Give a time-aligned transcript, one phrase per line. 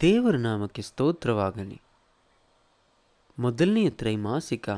[0.00, 1.80] ದೇವರ ನಾಮಕ್ಕೆ ಸ್ತೋತ್ರವಾಗಲಿ.
[3.38, 4.68] ಮೊದಲನೆಯ ತ್ರೈಮಾಸಿಕ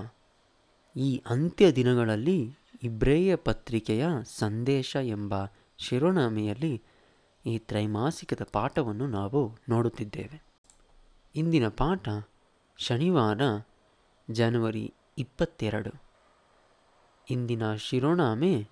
[0.96, 5.34] ಈ ಅಂತ್ಯ ದಿನಗಳಲ್ಲಿ ಇಬ್ರೇಯ ಪತ್ರಿಕೆಯ ಸಂದೇಶ ಎಂಬ
[5.78, 6.82] ಶಿರೋನಾಮೆಯಲ್ಲಿ
[7.46, 10.42] ಈ ತ್ರೈಮಾಸಿಕದ ಪಾಠವನ್ನು ನಾವು ನೋಡುತ್ತಿದ್ದೇವೆ.
[11.36, 12.08] ಇಂದಿನ ಪಾಠ
[12.76, 13.40] ಶನಿವಾರ,
[14.30, 16.02] ಜನವರಿ ಇಪ್ಪತ್ತೆರಡು.
[17.30, 18.68] ಇಂದಿನ ಶಿರೋನಾಮೆ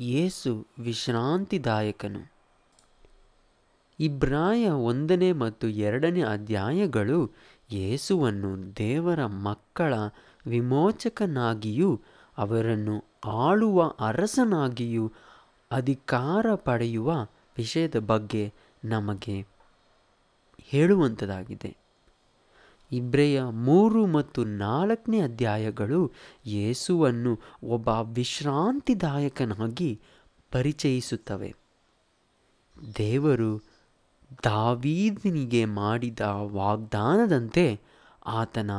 [0.00, 2.37] ಯೇಸು ವಿಶ್ರಾಂತಿದಾಯಕನು.
[4.00, 7.32] ಇಬ್ರಾಯ ಒಂದನೇ ಮತ್ತು ಎರಡನೇ ಅಧ್ಯಾಯಗಳು
[7.72, 9.94] ಯೇಸುವನ್ನು ದೇವರ ಮಕ್ಕಳ
[10.46, 12.00] ವಿಮೋಚಕನಾಗಿಯೂ
[12.38, 15.12] ಅವರನ್ನು ಆಳುವ ಅರಸನಾಗಿಯೂ
[15.70, 19.46] ಅಧಿಕಾರ ಪಡೆಯುವ ವಿಷಯದ ಬಗ್ಗೆ ನಮಗೆ
[20.60, 21.76] ಹೇಳುವಂಥದ್ದಾಗಿದೆ
[22.92, 26.12] ಇಬ್ರೆಯ ಮೂರು ಮತ್ತು ನಾಲ್ಕನೇ ಅಧ್ಯಾಯಗಳು
[26.46, 30.00] ಯೇಸುವನ್ನು ಒಬ್ಬ ವಿಶ್ರಾಂತಿದಾಯಕನಾಗಿ
[30.50, 31.54] ಪರಿಚಯಿಸುತ್ತವೆ.
[32.96, 33.67] ದೇವರು
[34.44, 37.80] ದಾವೀದನಿಗೆ ಮಾಡಿದ ವಾಗ್ದಾನದಂತೆ
[38.26, 38.70] ಆತನ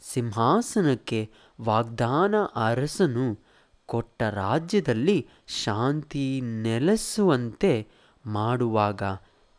[0.00, 3.38] ಸಿಂಹಾಸನಕ್ಕೆ ವಾಗ್ದಾನ ಅರಸನು
[3.86, 7.88] ಕೊಟ್ಟ ರಾಜ್ಯದಲ್ಲಿ ಶಾಂತಿ ನೆಲೆಸುವಂತೆ
[8.26, 9.02] ಮಾಡುವಾಗ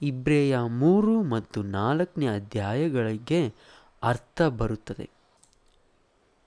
[0.02, 3.54] ಇಬ್ರೆಯ ಮೂರು ಮತ್ತು ನಾಲ್ಕನೇ ಅಧ್ಯಾಯಗಳಿಗೆ
[4.04, 5.10] ಅರ್ಥ ಬರುತ್ತದೆ.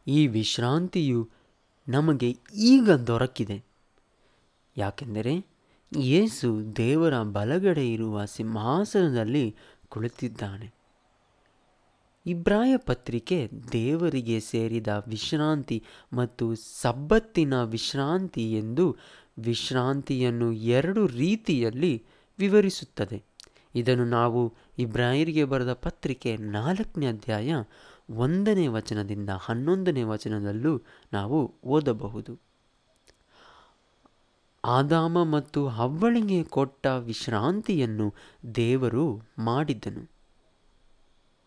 [0.07, 1.29] ಈ ವಿಶ್ರಾಂತಿಯು
[1.89, 3.65] ನಮಗೆ ಈಗ ದೊರಕಿದೆ.
[4.77, 5.47] ಯಾಕೆಂದರೆ
[5.92, 9.56] ಯೇಸು ದೇವರ ಬಲಗಡೆ ಇರುವ ಸಿಂಹಾಸನದಲ್ಲಿ
[9.89, 10.75] ಕುಳಿತಿದ್ದಾನೆ.
[12.27, 18.97] ಇಬ್ರಾಯ ಪತ್ರಿಕೆ ದೇವರಿಗೆ ಸೇರಿದ ವಿಶ್ರಾಂತಿ ಮತ್ತು ಸಬ್ಬತ್ತಿನ ವಿಶ್ರಾಂತಿ ಎಂದು
[19.39, 22.05] ವಿಶ್ರಾಂತಿಯನ್ನು ಎರಡು ರೀತಿಯಲ್ಲಿ
[22.39, 23.23] ವಿವರಿಸುತ್ತದೆ.
[23.75, 27.55] ಇದನ್ನು ನಾವು ಇಬ್ರಾಯರಿಗೆ ಬರೆದ ಪತ್ರಿಕೆ ನಾಲ್ಕನೇ ಅಧ್ಯಾಯ
[28.11, 32.47] ಒಂದನೇ ವಚನದಿಂದ ಹನ್ನೊಂದನೇ ವಚನದಲ್ಲೂ ನಾವು ಓದಬಹುದು.
[34.67, 38.14] ಆದಾಮ ಮತ್ತು ಹವ್ವಳಿಗೆ ಕೊಟ್ಟ ವಿಶ್ರಾಂತಿಯನ್ನು
[38.55, 40.11] ದೇವರು ಮಾಡಿದ್ದನು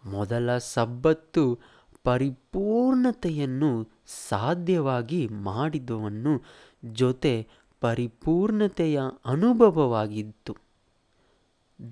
[0.05, 1.59] ಮೊದಲ ಸಬ್ಬತ್ತು
[2.03, 3.71] ಪರಿಪೂರ್ಣತೆಯನ್ನು
[4.29, 6.33] ಸಾಧ್ಯವಾಗಿ ಮಾಡಿದವನ್ನು
[6.85, 7.47] ಜೊತೆ
[7.81, 10.55] ಪರಿಪೂರ್ಣತೆಯ ಅನುಭವವಾಗಿತ್ತು.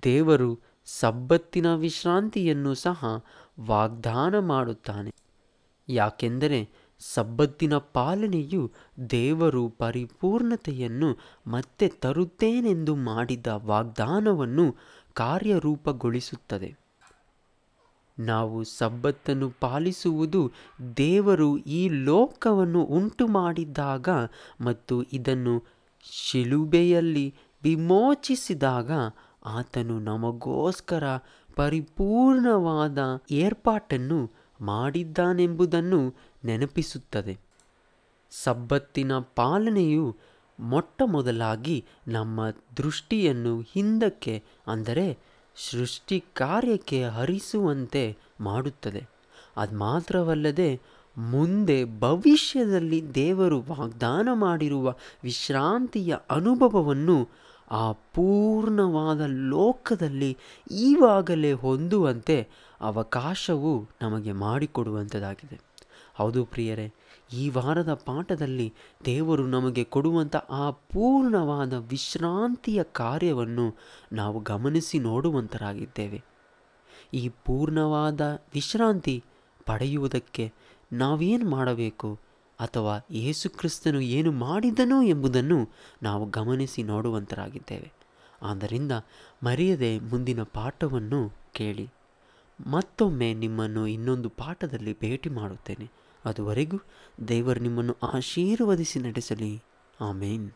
[0.03, 3.25] ದೇವರು ಸಬ್ಬತ್ತಿನ ವಿಶ್ರಾಂತಿಯನ್ನು ಸಹ
[3.59, 5.12] ವಾಗ್ದಾನ ಮಾಡುತ್ತಾನೆ.
[5.90, 6.69] ಯಾಕೆಂದರೆ
[7.00, 8.72] ಸಬ್ಬತ್ತಿನ ಪಾಲನೆಯು
[9.09, 14.75] ದೇವರು ಪರಿಪೂರ್ಣತೆಯನ್ನು ಮತ್ತೆ ತರುತ್ತೇನೆಂದು ಮಾಡಿದ ವಾಗ್ದಾನವನ್ನು
[15.13, 16.88] ಕಾರ್ಯರೂಪಗೊಳಿಸುತ್ತದೆ.
[18.19, 20.52] ನಾವು ಸಬ್ಬತ್ತನ್ನು ಪಾಲಿಸುವುದು
[20.97, 24.09] ದೇವರು ಈ ಲೋಕವನ್ನು ಉಂಟು ಮಾಡಿದಾಗ
[24.62, 25.64] ಮತ್ತು ಇದನ್ನು
[26.03, 28.91] ಶಿಲುಬೆಯಲ್ಲಿ ವಿಮೋಚಿಸಿದಾಗ
[29.46, 31.03] ಆತನು ನಮಗೋಸ್ಕರ
[31.56, 32.97] ಪರಿಪೂರ್ಣವಾದ
[33.31, 34.31] ಏರ್ಪಾಟನ್ನು
[34.62, 37.38] ಮಾಡಿದ್ದಾನೆಂಬುದನ್ನು ನೆನಪಿಸುತ್ತದೆ.
[38.31, 40.16] ಸಬ್ಬತ್ತಿನ ಪಾಲನೆಯು
[40.59, 45.17] ಮೊಟ್ಟ ಮೊದಲಾಗಿ ನಮ್ಮ ದೃಷ್ಟಿಯನ್ನು ಹಿಂದಕ್ಕೆ, ಅಂದರೆ
[45.56, 49.07] ಸೃಷ್ಟಿ ಕಾರ್ಯಕ್ಕೆ ಹರಿಸುವಂತೆ ಮಾಡುತ್ತದೆ.
[49.57, 50.81] ಅದು ಮಾತ್ರವಲ್ಲದೆ
[51.17, 57.29] ಮುಂದೆ ಭವಿಷ್ಯದಲ್ಲಿ ದೇವರು ವಾಗ್ದಾನ ಮಾಡಿರುವ ವಿಶ್ರಾಂತಿಯ ಅನುಭವವನ್ನು
[57.72, 60.38] ಆ ಪೂರ್ಣವಾದ ಲೋಕದಲ್ಲಿ
[60.72, 62.47] ಈವಾಗಲೇ ಹೊಂದುವಂತೆ
[62.81, 65.59] ಅವಕಾಶವು ನಮಗೆ ಮಾಡಿಕೊಡುವಂಥದ್ದಾಗಿದೆ.
[66.16, 66.94] ಹೌದು ಪ್ರಿಯರೇ,
[67.33, 68.73] ಈ ವಾರದ ಪಾಠದಲ್ಲಿ
[69.05, 73.75] ದೇವರು ನಮಗೆ ಕೊಡುವಂಥ ಆ ಪೂರ್ಣವಾದ ವಿಶ್ರಾಂತಿಯ ಕಾರ್ಯವನ್ನು
[74.13, 76.23] ನಾವು ಗಮನಿಸಿ ನೋಡುವಂತರಾಗಿದ್ದೇವೆ.
[77.13, 78.22] ಈ ಪೂರ್ಣವಾದ
[78.53, 79.23] ವಿಶ್ರಾಂತಿ
[79.66, 80.53] ಪಡೆಯುವುದಕ್ಕೆ
[80.94, 82.19] ನಾವೇನು ಮಾಡಬೇಕು?
[82.59, 85.69] ಅಥವಾ ಯೇಸುಕ್ರಿಸ್ತನು ಏನು ಮಾಡಿದನು ಎಂಬುದನ್ನು
[86.03, 87.91] ನಾವು ಗಮನಿಸಿ ನೋಡುವಂತರಾಗಿದ್ದೇವೆ.
[88.41, 88.91] ಆದ್ದರಿಂದ
[89.44, 91.90] ಮರೆಯದೆ ಮುಂದಿನ ಪಾಠವನ್ನು ಕೇಳಿ.
[92.67, 95.90] ಮತ್ತೊಮ್ಮೆ ನಿಮ್ಮನ್ನು ಇನ್ನೊಂದು ಪಾಠದಲ್ಲಿ ಭೇಟಿ ಮಾಡುತ್ತೇನೆ.
[96.25, 96.78] ಅದುವರೆಗೂ
[97.28, 99.63] ದೇವರು ನಿಮ್ಮನ್ನು ಆಶೀರ್ವದಿಸಿ ನಡೆಸಲಿ.
[100.01, 100.51] ಆಮೇನ್.